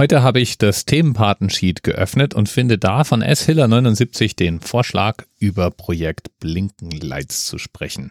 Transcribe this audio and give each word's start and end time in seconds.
Heute 0.00 0.22
habe 0.22 0.40
ich 0.40 0.56
das 0.56 0.86
Themenpatensheet 0.86 1.82
geöffnet 1.82 2.32
und 2.32 2.48
finde 2.48 2.78
da 2.78 3.04
von 3.04 3.20
S. 3.20 3.44
Hiller 3.44 3.68
79 3.68 4.34
den 4.34 4.60
Vorschlag, 4.60 5.26
über 5.38 5.70
Projekt 5.70 6.38
Blinkenlights 6.40 7.44
zu 7.44 7.58
sprechen. 7.58 8.10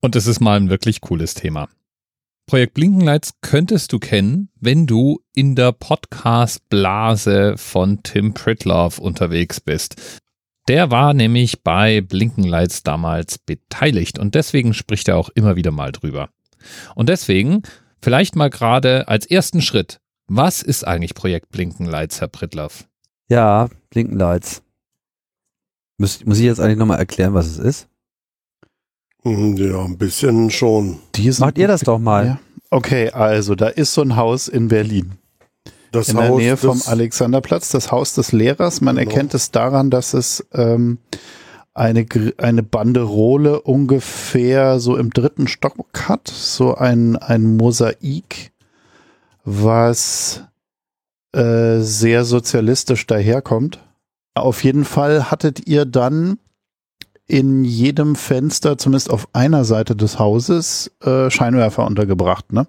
Und 0.00 0.14
es 0.14 0.28
ist 0.28 0.38
mal 0.38 0.56
ein 0.56 0.70
wirklich 0.70 1.00
cooles 1.00 1.34
Thema. 1.34 1.68
Projekt 2.48 2.74
Blinkenlights 2.74 3.32
könntest 3.40 3.92
du 3.92 3.98
kennen, 3.98 4.48
wenn 4.60 4.86
du 4.86 5.18
in 5.34 5.56
der 5.56 5.72
Podcast-Blase 5.72 7.54
von 7.56 8.04
Tim 8.04 8.32
Pritloff 8.32 9.00
unterwegs 9.00 9.60
bist. 9.60 10.20
Der 10.68 10.92
war 10.92 11.14
nämlich 11.14 11.64
bei 11.64 12.00
Blinkenlights 12.00 12.84
damals 12.84 13.38
beteiligt 13.38 14.20
und 14.20 14.36
deswegen 14.36 14.72
spricht 14.72 15.08
er 15.08 15.16
auch 15.16 15.30
immer 15.30 15.56
wieder 15.56 15.72
mal 15.72 15.90
drüber. 15.90 16.28
Und 16.94 17.08
deswegen 17.08 17.62
vielleicht 18.00 18.36
mal 18.36 18.50
gerade 18.50 19.08
als 19.08 19.26
ersten 19.26 19.62
Schritt, 19.62 19.98
was 20.28 20.62
ist 20.62 20.86
eigentlich 20.86 21.14
Projekt 21.14 21.50
Blinkenlights, 21.50 22.20
Herr 22.20 22.28
Pritloff? 22.28 22.86
Ja, 23.28 23.68
Blinkenlights. 23.90 24.62
Muss, 25.98 26.24
muss 26.24 26.38
ich 26.38 26.44
jetzt 26.44 26.60
eigentlich 26.60 26.78
nochmal 26.78 26.98
erklären, 26.98 27.34
was 27.34 27.46
es 27.46 27.58
ist? 27.58 27.88
Hm, 29.22 29.56
ja, 29.56 29.84
ein 29.84 29.96
bisschen 29.96 30.50
schon. 30.50 30.98
Macht 31.38 31.58
ihr 31.58 31.68
das 31.68 31.80
doch 31.80 31.98
mal. 31.98 32.26
Ja. 32.26 32.40
Okay, 32.70 33.10
also 33.10 33.54
da 33.54 33.68
ist 33.68 33.94
so 33.94 34.02
ein 34.02 34.16
Haus 34.16 34.48
in 34.48 34.68
Berlin. 34.68 35.12
Das 35.92 36.08
in 36.08 36.18
Haus 36.18 36.26
der 36.26 36.36
Nähe 36.36 36.56
vom 36.56 36.82
Alexanderplatz, 36.84 37.70
das 37.70 37.90
Haus 37.90 38.14
des 38.14 38.32
Lehrers. 38.32 38.80
Man 38.80 38.96
genau. 38.96 39.08
erkennt 39.08 39.34
es 39.34 39.50
daran, 39.50 39.90
dass 39.90 40.14
es 40.14 40.46
ähm, 40.52 40.98
eine, 41.74 42.06
eine 42.38 42.62
Banderole 42.62 43.60
ungefähr 43.62 44.80
so 44.80 44.96
im 44.96 45.10
dritten 45.10 45.48
Stock 45.48 45.86
hat, 46.08 46.28
so 46.28 46.74
ein, 46.74 47.16
ein 47.16 47.56
Mosaik, 47.56 48.52
was 49.46 50.42
äh, 51.32 51.78
sehr 51.78 52.24
sozialistisch 52.24 53.06
daherkommt. 53.06 53.78
Auf 54.34 54.64
jeden 54.64 54.84
Fall 54.84 55.30
hattet 55.30 55.66
ihr 55.66 55.86
dann 55.86 56.38
in 57.26 57.64
jedem 57.64 58.16
Fenster, 58.16 58.76
zumindest 58.76 59.10
auf 59.10 59.28
einer 59.32 59.64
Seite 59.64 59.96
des 59.96 60.18
Hauses, 60.18 60.92
äh, 61.02 61.30
Scheinwerfer 61.30 61.86
untergebracht, 61.86 62.52
ne? 62.52 62.66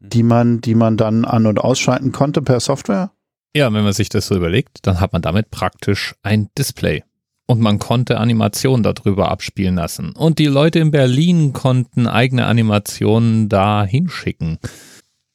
Die 0.00 0.22
man, 0.22 0.60
die 0.60 0.74
man 0.74 0.96
dann 0.96 1.24
an- 1.24 1.46
und 1.46 1.58
ausschalten 1.58 2.12
konnte 2.12 2.42
per 2.42 2.60
Software? 2.60 3.10
Ja, 3.56 3.72
wenn 3.72 3.84
man 3.84 3.92
sich 3.92 4.08
das 4.08 4.26
so 4.26 4.36
überlegt, 4.36 4.86
dann 4.86 5.00
hat 5.00 5.12
man 5.12 5.22
damit 5.22 5.50
praktisch 5.50 6.14
ein 6.22 6.48
Display. 6.58 7.04
Und 7.46 7.60
man 7.60 7.78
konnte 7.78 8.18
Animationen 8.18 8.82
darüber 8.82 9.30
abspielen 9.30 9.76
lassen. 9.76 10.12
Und 10.12 10.38
die 10.38 10.46
Leute 10.46 10.78
in 10.78 10.90
Berlin 10.90 11.52
konnten 11.52 12.06
eigene 12.06 12.46
Animationen 12.46 13.48
da 13.48 13.84
hinschicken. 13.84 14.58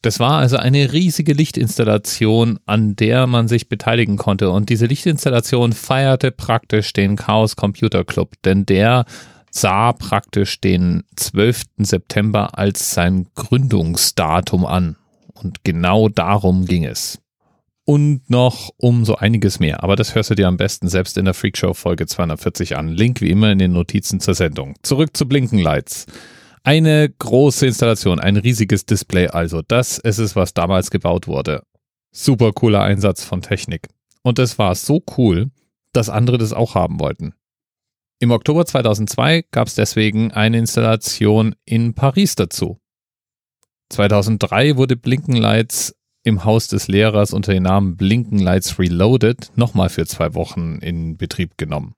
Das 0.01 0.19
war 0.19 0.39
also 0.39 0.55
eine 0.55 0.93
riesige 0.93 1.33
Lichtinstallation, 1.33 2.59
an 2.65 2.95
der 2.95 3.27
man 3.27 3.49
sich 3.49 3.67
beteiligen 3.67 4.15
konnte. 4.15 4.49
Und 4.49 4.69
diese 4.69 4.85
Lichtinstallation 4.85 5.73
feierte 5.73 6.31
praktisch 6.31 6.93
den 6.93 7.17
Chaos 7.17 7.57
Computer 7.57 8.05
Club, 8.05 8.33
denn 8.45 8.65
der 8.65 9.05
sah 9.51 9.91
praktisch 9.91 10.61
den 10.61 11.03
12. 11.17 11.63
September 11.79 12.57
als 12.57 12.91
sein 12.93 13.27
Gründungsdatum 13.35 14.65
an. 14.65 14.95
Und 15.33 15.63
genau 15.63 16.07
darum 16.07 16.65
ging 16.65 16.85
es. 16.85 17.19
Und 17.83 18.29
noch 18.29 18.69
um 18.77 19.03
so 19.03 19.15
einiges 19.15 19.59
mehr. 19.59 19.83
Aber 19.83 19.95
das 19.95 20.13
hörst 20.13 20.29
du 20.29 20.35
dir 20.35 20.47
am 20.47 20.57
besten 20.57 20.87
selbst 20.87 21.17
in 21.17 21.25
der 21.25 21.33
Freakshow 21.33 21.73
Folge 21.73 22.05
240 22.05 22.77
an. 22.77 22.87
Link 22.87 23.19
wie 23.19 23.31
immer 23.31 23.51
in 23.51 23.57
den 23.57 23.71
Notizen 23.73 24.19
zur 24.19 24.35
Sendung. 24.35 24.75
Zurück 24.83 25.17
zu 25.17 25.27
Blinkenlights. 25.27 26.05
Eine 26.63 27.09
große 27.09 27.67
Installation, 27.67 28.19
ein 28.19 28.37
riesiges 28.37 28.85
Display 28.85 29.27
also. 29.27 29.61
Das 29.61 29.97
ist 29.97 30.17
es, 30.17 30.35
was 30.35 30.53
damals 30.53 30.91
gebaut 30.91 31.27
wurde. 31.27 31.63
Super 32.11 32.51
cooler 32.51 32.81
Einsatz 32.81 33.23
von 33.23 33.41
Technik. 33.41 33.87
Und 34.23 34.39
es 34.39 34.57
war 34.59 34.75
so 34.75 35.01
cool, 35.17 35.51
dass 35.93 36.09
andere 36.09 36.37
das 36.37 36.53
auch 36.53 36.75
haben 36.75 36.99
wollten. 36.99 37.33
Im 38.19 38.31
Oktober 38.31 38.65
2002 38.65 39.45
gab 39.51 39.67
es 39.67 39.75
deswegen 39.75 40.31
eine 40.31 40.57
Installation 40.57 41.55
in 41.65 41.93
Paris 41.93 42.35
dazu. 42.35 42.77
2003 43.91 44.75
wurde 44.75 44.97
Blinkenlights 44.97 45.95
im 46.23 46.43
Haus 46.43 46.67
des 46.67 46.87
Lehrers 46.87 47.33
unter 47.33 47.53
dem 47.53 47.63
Namen 47.63 47.95
Blinkenlights 47.95 48.77
Reloaded 48.77 49.51
nochmal 49.55 49.89
für 49.89 50.05
zwei 50.05 50.33
Wochen 50.35 50.79
in 50.79 51.17
Betrieb 51.17 51.57
genommen. 51.57 51.95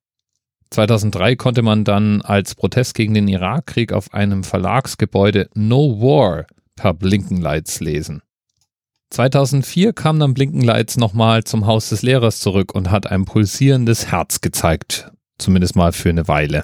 2003 0.71 1.35
konnte 1.35 1.61
man 1.61 1.83
dann 1.83 2.21
als 2.21 2.55
Protest 2.55 2.95
gegen 2.95 3.13
den 3.13 3.27
Irakkrieg 3.27 3.91
auf 3.91 4.13
einem 4.13 4.43
Verlagsgebäude 4.43 5.49
No 5.53 5.99
War 6.01 6.45
per 6.75 6.93
Blinkenlights 6.93 7.81
lesen. 7.81 8.21
2004 9.09 9.91
kam 9.91 10.19
dann 10.19 10.33
Blinkenlights 10.33 10.95
nochmal 10.95 11.43
zum 11.43 11.65
Haus 11.65 11.89
des 11.89 12.01
Lehrers 12.01 12.39
zurück 12.39 12.73
und 12.73 12.89
hat 12.89 13.07
ein 13.07 13.25
pulsierendes 13.25 14.07
Herz 14.07 14.39
gezeigt, 14.39 15.11
zumindest 15.37 15.75
mal 15.75 15.91
für 15.91 16.09
eine 16.09 16.29
Weile. 16.29 16.63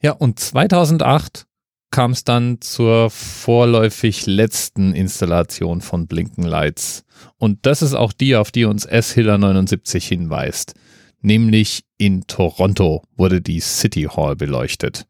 Ja, 0.00 0.12
und 0.12 0.40
2008 0.40 1.46
kam 1.90 2.12
es 2.12 2.24
dann 2.24 2.62
zur 2.62 3.10
vorläufig 3.10 4.24
letzten 4.24 4.94
Installation 4.94 5.82
von 5.82 6.06
Blinkenlights. 6.06 7.04
Und 7.36 7.66
das 7.66 7.82
ist 7.82 7.92
auch 7.92 8.14
die, 8.14 8.34
auf 8.36 8.50
die 8.50 8.64
uns 8.64 8.86
S. 8.86 9.12
Hiller 9.12 9.36
79 9.36 10.08
hinweist 10.08 10.74
nämlich 11.22 11.84
in 11.98 12.26
Toronto 12.26 13.02
wurde 13.16 13.40
die 13.40 13.60
City 13.60 14.04
Hall 14.04 14.36
beleuchtet. 14.36 15.06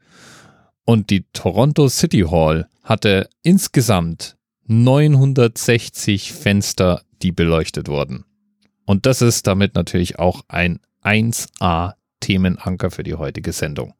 Und 0.85 1.11
die 1.11 1.25
Toronto 1.33 1.89
City 1.89 2.27
Hall 2.31 2.69
hatte 2.83 3.29
insgesamt 3.43 4.37
960 4.67 6.33
Fenster, 6.33 7.03
die 7.23 7.33
beleuchtet 7.33 7.89
wurden. 7.89 8.25
Und 8.85 9.07
das 9.07 9.23
ist 9.23 9.47
damit 9.47 9.75
natürlich 9.75 10.19
auch 10.19 10.43
ein 10.49 10.81
1A 11.03 11.95
Themenanker 12.21 12.91
für 12.91 13.03
die 13.03 13.15
heutige 13.15 13.53
Sendung. 13.53 13.95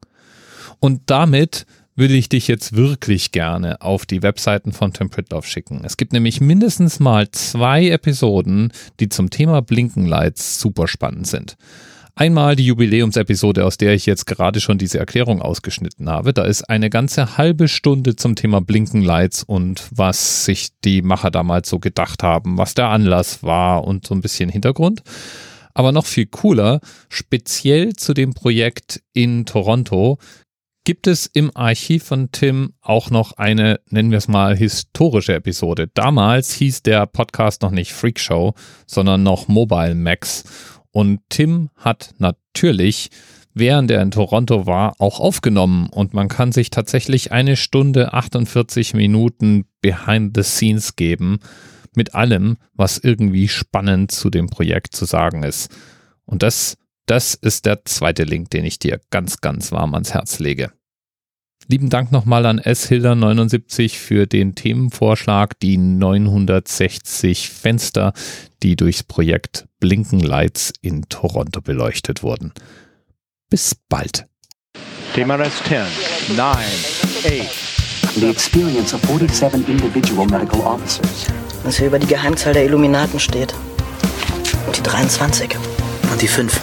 Und 0.79 1.01
damit 1.07 1.65
würde 1.95 2.15
ich 2.15 2.29
dich 2.29 2.47
jetzt 2.47 2.75
wirklich 2.75 3.31
gerne 3.31 3.81
auf 3.81 4.05
die 4.05 4.23
Webseiten 4.23 4.71
von 4.71 4.93
Tim 4.93 5.09
Pritloff 5.09 5.45
schicken. 5.45 5.81
Es 5.83 5.97
gibt 5.97 6.11
nämlich 6.11 6.41
mindestens 6.41 6.99
mal 6.99 7.29
zwei 7.31 7.87
Episoden, 7.89 8.71
die 8.99 9.09
zum 9.09 9.29
Thema 9.29 9.61
Blinkenlights 9.61 10.59
super 10.59 10.87
spannend 10.87 11.27
sind. 11.27 11.55
Einmal 12.15 12.55
die 12.55 12.67
Jubiläumsepisode, 12.67 13.65
aus 13.65 13.77
der 13.77 13.95
ich 13.95 14.05
jetzt 14.05 14.27
gerade 14.27 14.61
schon 14.61 14.77
diese 14.77 14.99
Erklärung 14.99 15.41
ausgeschnitten 15.41 16.07
habe. 16.07 16.31
Da 16.31 16.43
ist 16.43 16.69
eine 16.69 16.91
ganze 16.91 17.37
halbe 17.37 17.67
Stunde 17.67 18.15
zum 18.15 18.35
Thema 18.35 18.61
Blinkenlights 18.61 19.41
und 19.41 19.89
was 19.89 20.45
sich 20.45 20.69
die 20.83 21.01
Macher 21.01 21.31
damals 21.31 21.69
so 21.69 21.79
gedacht 21.79 22.21
haben, 22.21 22.59
was 22.59 22.75
der 22.75 22.89
Anlass 22.89 23.41
war 23.41 23.85
und 23.85 24.05
so 24.05 24.13
ein 24.13 24.21
bisschen 24.21 24.49
Hintergrund. 24.49 25.01
Aber 25.73 25.91
noch 25.91 26.05
viel 26.05 26.27
cooler, 26.27 26.81
speziell 27.09 27.93
zu 27.93 28.13
dem 28.13 28.35
Projekt 28.35 29.01
in 29.13 29.47
Toronto, 29.47 30.19
gibt 30.83 31.07
es 31.07 31.25
im 31.25 31.49
Archiv 31.55 32.03
von 32.03 32.31
Tim 32.31 32.73
auch 32.81 33.09
noch 33.09 33.37
eine, 33.37 33.79
nennen 33.89 34.11
wir 34.11 34.19
es 34.19 34.27
mal, 34.27 34.55
historische 34.55 35.33
Episode. 35.33 35.89
Damals 35.95 36.53
hieß 36.53 36.83
der 36.83 37.07
Podcast 37.07 37.63
noch 37.63 37.71
nicht 37.71 37.91
Freak 37.93 38.19
Show, 38.19 38.53
sondern 38.85 39.23
noch 39.23 39.47
Mobile 39.47 39.95
Max. 39.95 40.43
Und 40.93 41.21
Tim 41.29 41.69
hat 41.75 42.13
natürlich, 42.19 43.09
während 43.55 43.89
er 43.89 44.01
in 44.03 44.11
Toronto 44.11 44.67
war, 44.67 44.93
auch 44.99 45.19
aufgenommen 45.19 45.87
und 45.89 46.13
man 46.13 46.29
kann 46.29 46.51
sich 46.51 46.69
tatsächlich 46.69 47.31
eine 47.31 47.55
Stunde 47.55 48.13
48 48.13 48.93
Minuten 48.93 49.65
behind 49.81 50.37
the 50.37 50.43
scenes 50.43 50.95
geben 50.95 51.39
mit 51.95 52.13
allem, 52.13 52.57
was 52.75 52.99
irgendwie 52.99 53.47
spannend 53.47 54.11
zu 54.11 54.29
dem 54.29 54.47
Projekt 54.47 54.95
zu 54.95 55.05
sagen 55.05 55.41
ist. 55.41 55.75
Und 56.25 56.43
das, 56.43 56.77
das 57.07 57.33
ist 57.33 57.65
der 57.65 57.85
zweite 57.85 58.23
Link, 58.23 58.51
den 58.51 58.63
ich 58.63 58.77
dir 58.77 59.01
ganz, 59.09 59.41
ganz 59.41 59.71
warm 59.71 59.95
ans 59.95 60.13
Herz 60.13 60.37
lege. 60.37 60.71
Lieben 61.67 61.89
Dank 61.89 62.11
nochmal 62.11 62.45
an 62.45 62.59
S. 62.59 62.87
Hilder 62.87 63.15
79 63.15 63.97
für 63.97 64.27
den 64.27 64.53
Themenvorschlag, 64.53 65.57
die 65.59 65.77
960 65.77 67.49
Fenster, 67.49 68.13
die 68.61 68.75
durchs 68.75 69.03
Projekt 69.03 69.65
Blinken 69.79 70.19
Lights 70.19 70.73
in 70.81 71.03
Toronto 71.09 71.61
beleuchtet 71.61 72.21
wurden. 72.21 72.53
Bis 73.49 73.75
bald. 73.87 74.25
TMRS 75.15 75.63
10, 75.67 76.35
9, 76.35 76.57
8. 76.57 77.73
The 78.15 78.29
experience 78.29 78.93
of 78.93 79.01
47 79.01 79.67
individual 79.67 80.27
medical 80.27 80.59
officers. 80.61 81.27
Was 81.63 81.77
hier 81.77 81.87
über 81.87 81.99
die 81.99 82.07
Geheimzahl 82.07 82.53
der 82.53 82.65
Illuminaten 82.65 83.19
steht. 83.19 83.53
Und 84.67 84.77
die 84.77 84.83
23. 84.83 85.55
Und 86.11 86.21
die 86.21 86.27
5. 86.27 86.59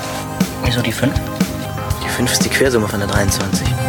Wieso 0.64 0.82
die 0.82 0.92
5? 0.92 1.12
Die 2.04 2.08
5 2.08 2.32
ist 2.32 2.44
die 2.44 2.50
Quersumme 2.50 2.86
von 2.86 3.00
der 3.00 3.08
23. 3.08 3.79